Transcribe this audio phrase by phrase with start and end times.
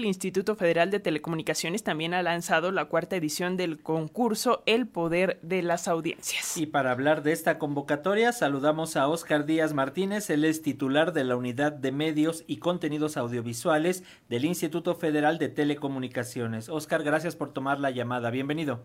[0.00, 5.40] El Instituto Federal de Telecomunicaciones también ha lanzado la cuarta edición del concurso El Poder
[5.42, 6.56] de las Audiencias.
[6.56, 11.24] Y para hablar de esta convocatoria, saludamos a Óscar Díaz Martínez, él es titular de
[11.24, 16.68] la Unidad de Medios y Contenidos Audiovisuales del Instituto Federal de Telecomunicaciones.
[16.68, 18.30] Óscar, gracias por tomar la llamada.
[18.30, 18.84] Bienvenido.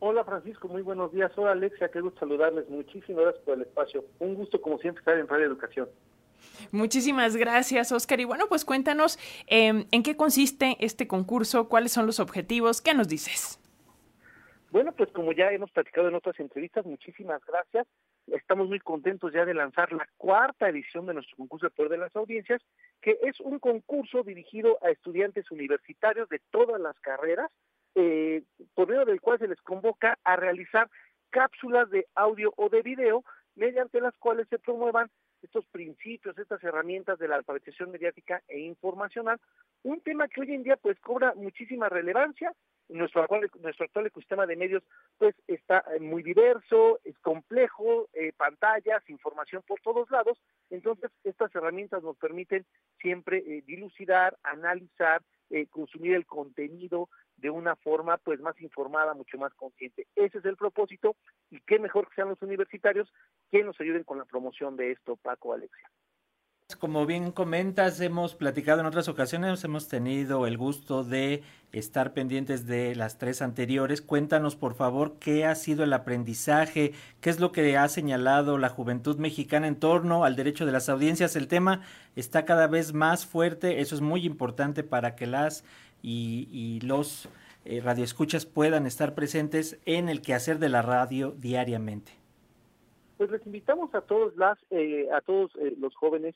[0.00, 1.30] Hola Francisco, muy buenos días.
[1.36, 2.68] Hola Alexia, qué gusto saludarles.
[2.68, 4.04] Muchísimas gracias por el espacio.
[4.18, 5.88] Un gusto como siempre estar en Radio Educación.
[6.72, 8.20] Muchísimas gracias, Oscar.
[8.20, 12.94] Y bueno, pues cuéntanos em, en qué consiste este concurso, cuáles son los objetivos, ¿qué
[12.94, 13.60] nos dices?
[14.74, 17.86] Bueno, pues como ya hemos platicado en otras entrevistas, muchísimas gracias.
[18.26, 21.98] Estamos muy contentos ya de lanzar la cuarta edición de nuestro concurso de poder de
[21.98, 22.60] las audiencias,
[23.00, 27.52] que es un concurso dirigido a estudiantes universitarios de todas las carreras,
[27.94, 28.42] eh,
[28.74, 30.90] por medio del cual se les convoca a realizar
[31.30, 33.22] cápsulas de audio o de video
[33.54, 35.08] mediante las cuales se promuevan
[35.44, 39.40] estos principios, estas herramientas de la alfabetización mediática e informacional,
[39.82, 42.52] un tema que hoy en día pues cobra muchísima relevancia.
[42.88, 44.82] Nuestro actual, nuestro actual ecosistema de medios
[45.18, 50.38] pues está eh, muy diverso, es complejo, eh, pantallas, información por todos lados,
[50.70, 52.66] entonces estas herramientas nos permiten
[53.00, 55.22] siempre eh, dilucidar, analizar,
[55.70, 60.08] consumir el contenido, de una forma pues más informada, mucho más consciente.
[60.16, 61.14] Ese es el propósito
[61.50, 63.12] y qué mejor que sean los universitarios
[63.52, 65.88] que nos ayuden con la promoción de esto, Paco, Alexia.
[66.80, 72.66] Como bien comentas, hemos platicado en otras ocasiones, hemos tenido el gusto de estar pendientes
[72.66, 74.00] de las tres anteriores.
[74.00, 78.70] Cuéntanos, por favor, qué ha sido el aprendizaje, qué es lo que ha señalado la
[78.70, 81.36] juventud mexicana en torno al derecho de las audiencias.
[81.36, 81.82] El tema
[82.16, 85.64] está cada vez más fuerte, eso es muy importante para que las
[86.02, 87.28] y, los
[87.66, 92.23] eh, radioescuchas puedan estar presentes en el quehacer de la radio diariamente?
[93.16, 96.34] Pues les invitamos a todos las, eh, a todos eh, los jóvenes,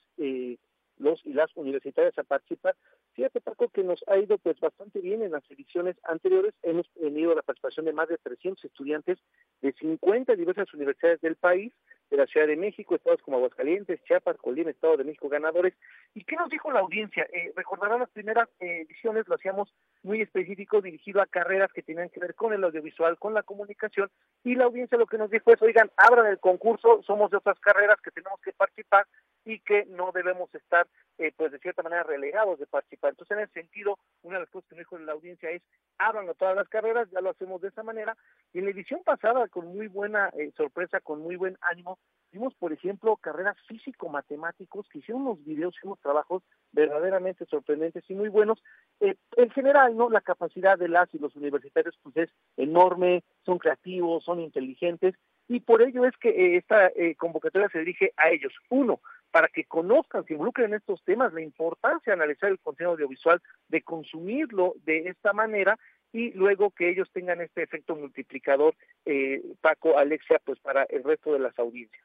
[0.99, 2.77] los y las universitarias a participar.
[3.15, 6.55] Fíjate Paco que nos ha ido pues bastante bien en las ediciones anteriores.
[6.63, 9.19] Hemos tenido la participación de más de 300 estudiantes
[9.61, 11.73] de 50 diversas universidades del país
[12.11, 15.75] de la Ciudad de México, estados como Aguascalientes, Chiapas, Colima, Estado de México ganadores.
[16.15, 17.27] ¿Y qué nos dijo la audiencia?
[17.33, 22.09] Eh, recordarán las primeras eh, ediciones, lo hacíamos muy específico, dirigido a carreras que tenían
[22.11, 24.11] que ver con el audiovisual, con la comunicación,
[24.45, 27.59] y la audiencia lo que nos dijo es, oigan, abran el concurso, somos de otras
[27.61, 29.07] carreras que tenemos que participar
[29.45, 30.87] y que no debemos estar,
[31.17, 33.11] eh, pues de cierta manera, relegados de participar.
[33.11, 35.63] Entonces, en ese sentido, una de las cosas que nos dijo la audiencia es,
[35.97, 38.17] ábranlo todas las carreras, ya lo hacemos de esa manera.
[38.53, 41.98] Y en la edición pasada, con muy buena eh, sorpresa, con muy buen ánimo,
[42.33, 46.43] vimos, por ejemplo, carreras físico-matemáticos que hicieron unos videos y unos trabajos
[46.73, 48.63] verdaderamente sorprendentes y muy buenos.
[49.01, 50.11] Eh, en general, ¿no?
[50.11, 55.15] La capacidad de las y los universitarios, pues es enorme, son creativos, son inteligentes,
[55.49, 58.53] y por ello es que esta convocatoria se dirige a ellos.
[58.69, 62.93] Uno, para que conozcan, se involucren en estos temas, la importancia de analizar el contenido
[62.93, 65.79] audiovisual, de consumirlo de esta manera
[66.13, 68.75] y luego que ellos tengan este efecto multiplicador,
[69.05, 72.05] eh, Paco, Alexia, pues para el resto de las audiencias.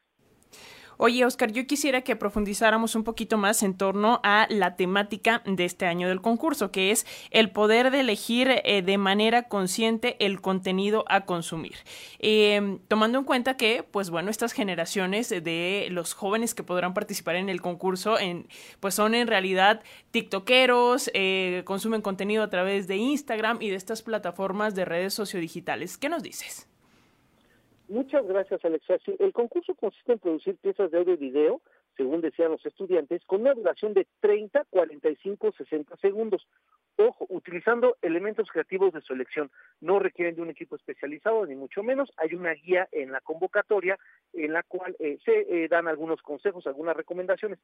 [0.98, 5.66] Oye, Oscar, yo quisiera que profundizáramos un poquito más en torno a la temática de
[5.66, 10.42] este año del concurso, que es el poder de elegir eh, de manera consciente el
[10.42, 11.76] contenido a consumir.
[12.20, 17.36] Em, tomando en cuenta que, pues bueno, estas generaciones de los jóvenes que podrán participar
[17.36, 18.48] en el concurso, en,
[18.80, 19.82] pues son en realidad
[20.12, 25.98] tiktokeros, eh, consumen contenido a través de Instagram y de estas plataformas de redes sociodigitales.
[25.98, 26.68] ¿Qué nos dices?
[27.88, 28.98] Muchas gracias, Alexia.
[29.20, 31.62] el concurso consiste en producir piezas de audio y video,
[31.98, 36.48] según decían los estudiantes, con una duración de 30, 45, 60 segundos.
[36.96, 39.52] Ojo, utilizando elementos creativos de su elección.
[39.82, 42.12] No requieren de un equipo especializado, ni mucho menos.
[42.18, 43.98] Hay una guía en la convocatoria
[44.34, 47.60] en la cual eh, se eh, dan algunos consejos, algunas recomendaciones.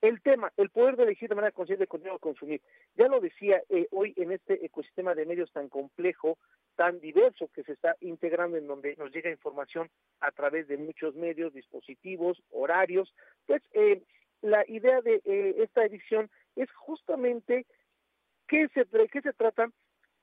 [0.00, 2.60] El tema, el poder de elegir de manera consciente contenido a consumir.
[2.96, 6.38] Ya lo decía eh, hoy en este ecosistema de medios tan complejo,
[6.76, 11.14] tan diverso que se está integrando en donde nos llega información a través de muchos
[11.14, 13.12] medios, dispositivos, horarios,
[13.46, 13.62] pues
[14.42, 15.20] la idea de
[15.58, 17.66] esta edición es justamente
[18.50, 19.70] ¿Qué se, qué se trata?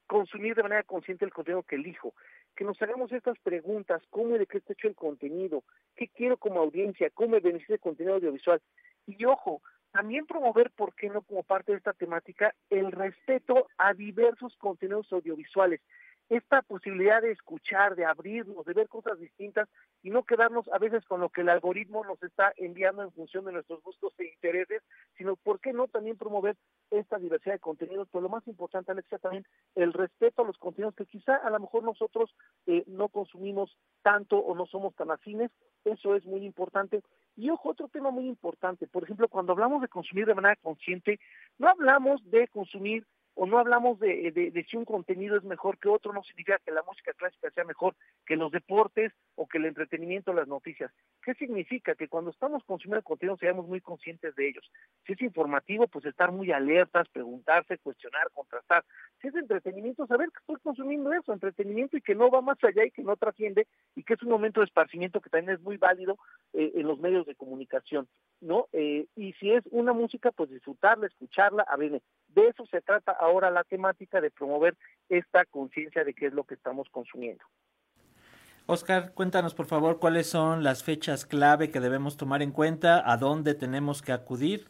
[0.05, 2.13] Consumir de manera consciente el contenido que elijo.
[2.57, 5.63] Que nos hagamos estas preguntas, ¿cómo y de qué está hecho el contenido?
[5.95, 7.11] ¿Qué quiero como audiencia?
[7.11, 8.59] ¿Cómo me beneficia el contenido audiovisual?
[9.05, 9.61] Y ojo,
[9.91, 15.13] también promover, ¿por qué no como parte de esta temática, el respeto a diversos contenidos
[15.13, 15.81] audiovisuales?
[16.29, 19.69] esta posibilidad de escuchar, de abrirnos, de ver cosas distintas
[20.03, 23.45] y no quedarnos a veces con lo que el algoritmo nos está enviando en función
[23.45, 24.83] de nuestros gustos e intereses,
[25.17, 26.57] sino por qué no también promover
[27.37, 29.45] diversidad de contenidos, pero lo más importante, Alexia, también
[29.75, 32.33] el respeto a los contenidos que quizá a lo mejor nosotros
[32.65, 35.51] eh, no consumimos tanto o no somos tan afines,
[35.85, 37.03] eso es muy importante.
[37.35, 41.19] Y ojo, otro tema muy importante, por ejemplo, cuando hablamos de consumir de manera consciente,
[41.59, 43.05] no hablamos de consumir
[43.39, 46.81] o no hablamos de, si un contenido es mejor que otro, no significa que la
[46.81, 47.95] música clásica sea mejor
[48.25, 50.91] que los deportes o que el entretenimiento las noticias.
[51.23, 51.93] ¿Qué significa?
[51.93, 54.71] Que cuando estamos consumiendo contenido seamos muy conscientes de ellos.
[55.05, 58.83] Si es informativo, pues estar muy alertas, preguntarse, cuestionar, contrastar.
[59.21, 62.85] Si es entretenimiento, saber que estoy consumiendo eso, entretenimiento y que no va más allá
[62.85, 65.77] y que no trasciende y que es un momento de esparcimiento que también es muy
[65.77, 66.17] válido
[66.53, 68.07] eh, en los medios de comunicación,
[68.41, 68.67] ¿no?
[68.73, 73.11] Eh, y si es una música, pues disfrutarla, escucharla, a ver, de eso se trata
[73.27, 74.75] ahora la temática de promover
[75.09, 77.43] esta conciencia de qué es lo que estamos consumiendo.
[78.65, 83.15] Oscar, cuéntanos por favor cuáles son las fechas clave que debemos tomar en cuenta, a
[83.17, 84.67] dónde tenemos que acudir.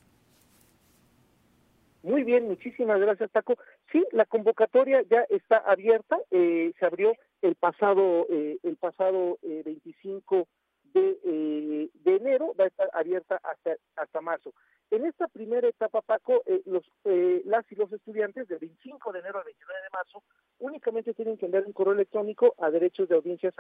[2.03, 3.57] Muy bien, muchísimas gracias Taco.
[3.91, 9.63] Sí, la convocatoria ya está abierta, eh, se abrió el pasado eh, el pasado eh,
[9.65, 10.47] 25
[10.93, 14.53] de, eh, de enero, va a estar abierta hasta hasta marzo.
[14.89, 19.19] En esta primera etapa, Paco, eh, los, eh, las y los estudiantes del 25 de
[19.19, 20.23] enero al 29 de marzo
[20.59, 23.53] únicamente tienen que enviar un correo electrónico a derechos de audiencias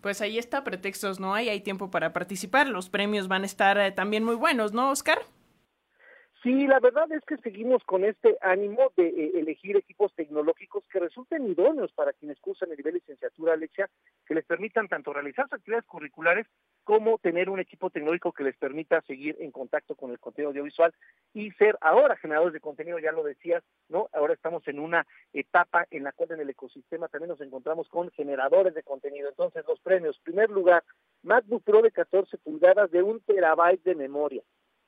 [0.00, 3.78] Pues ahí está, pretextos no hay, hay tiempo para participar, los premios van a estar
[3.78, 5.18] eh, también muy buenos, ¿no, Oscar?
[6.46, 11.00] Sí, la verdad es que seguimos con este ánimo de eh, elegir equipos tecnológicos que
[11.00, 13.90] resulten idóneos para quienes cursan el nivel de licenciatura, Alexia,
[14.24, 16.46] que les permitan tanto realizar sus actividades curriculares
[16.86, 20.94] como tener un equipo tecnológico que les permita seguir en contacto con el contenido audiovisual
[21.34, 24.08] y ser ahora generadores de contenido, ya lo decías, ¿no?
[24.12, 28.08] Ahora estamos en una etapa en la cual en el ecosistema también nos encontramos con
[28.12, 29.28] generadores de contenido.
[29.28, 30.84] Entonces, los premios, primer lugar,
[31.24, 34.44] MacBook Pro de 14 pulgadas de un terabyte de memoria.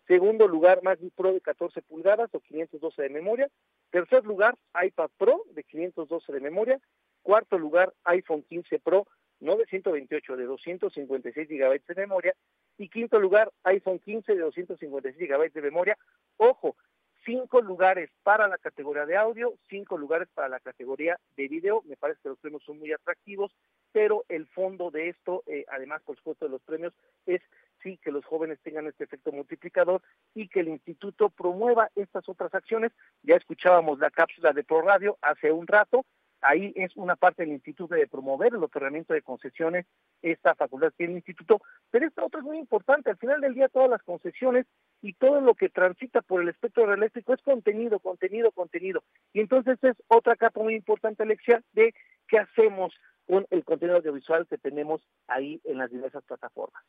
[0.06, 3.48] Segundo lugar, MacBook Pro de 14 pulgadas o 512 de memoria.
[3.90, 6.80] Tercer lugar, iPad Pro de 512 de memoria.
[7.22, 9.08] Cuarto lugar, iPhone 15 Pro,
[9.40, 12.34] no de 128, de 256 gigabytes de memoria.
[12.76, 15.98] Y quinto lugar, iPhone 15 de 256 gigabytes de memoria.
[16.36, 16.76] Ojo,
[17.24, 21.82] cinco lugares para la categoría de audio, cinco lugares para la categoría de video.
[21.86, 23.52] Me parece que los premios son muy atractivos,
[23.92, 26.94] pero el fondo de esto, eh, además, por supuesto, de los premios,
[27.26, 27.42] es
[27.82, 30.02] sí que los jóvenes tengan este efecto multiplicador
[30.34, 32.92] y que el instituto promueva estas otras acciones.
[33.22, 36.06] Ya escuchábamos la cápsula de Pro Radio hace un rato,
[36.40, 39.86] ahí es una parte del instituto de promover el otorgamiento de concesiones,
[40.22, 43.68] esta facultad tiene el instituto, pero esta otra es muy importante, al final del día
[43.68, 44.66] todas las concesiones
[45.02, 49.02] y todo lo que transita por el espectro eléctrico es contenido, contenido, contenido.
[49.32, 51.94] Y entonces es otra capa muy importante, Alexia, de
[52.26, 52.94] qué hacemos
[53.26, 56.82] con el contenido audiovisual que tenemos ahí en las diversas plataformas.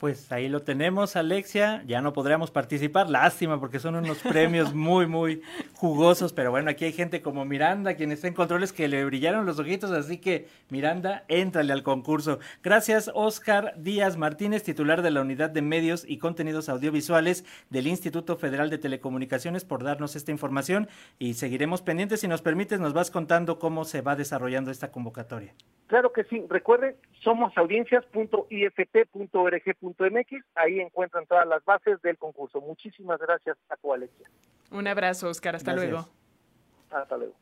[0.00, 1.84] Pues ahí lo tenemos, Alexia.
[1.86, 5.42] Ya no podríamos participar, lástima, porque son unos premios muy, muy
[5.74, 6.32] jugosos.
[6.32, 9.58] Pero bueno, aquí hay gente como Miranda, quien está en controles, que le brillaron los
[9.58, 9.90] ojitos.
[9.90, 12.38] Así que, Miranda, éntrale al concurso.
[12.62, 18.38] Gracias, Oscar Díaz Martínez, titular de la Unidad de Medios y Contenidos Audiovisuales del Instituto
[18.38, 20.88] Federal de Telecomunicaciones, por darnos esta información.
[21.18, 22.20] Y seguiremos pendientes.
[22.20, 25.52] Si nos permites, nos vas contando cómo se va desarrollando esta convocatoria.
[25.90, 26.46] Claro que sí.
[26.48, 30.44] Recuerde, somos audiencias.ift.org.mx.
[30.54, 32.60] Ahí encuentran todas las bases del concurso.
[32.60, 34.30] Muchísimas gracias a tu Alexia.
[34.70, 35.56] Un abrazo, Oscar.
[35.56, 36.06] Hasta luego.
[36.92, 37.34] Hasta luego.